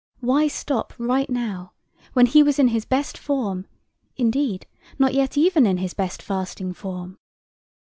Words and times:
Why 0.19 0.47
stop 0.47 0.93
right 0.97 1.29
now, 1.29 1.73
when 2.13 2.25
he 2.25 2.41
was 2.41 2.57
in 2.57 2.69
his 2.69 2.85
best 2.85 3.19
form, 3.19 3.67
indeed, 4.17 4.65
not 4.97 5.13
yet 5.13 5.37
even 5.37 5.67
in 5.67 5.77
his 5.77 5.93
best 5.93 6.23
fasting 6.23 6.73
form? 6.73 7.19